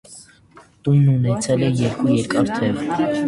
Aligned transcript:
Տունն 0.87 1.11
ունեցել 1.17 1.67
է 1.67 1.71
երկու 1.83 2.09
երկար 2.17 2.53
թև։ 2.57 2.85